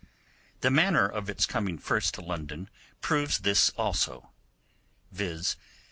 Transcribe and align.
The 0.61 0.71
manner 0.71 1.05
of 1.07 1.29
its 1.29 1.45
coming 1.45 1.77
first 1.77 2.15
to 2.15 2.21
London 2.21 2.69
proves 3.01 3.37
this 3.41 3.69
also, 3.77 4.31
viz. 5.11 5.57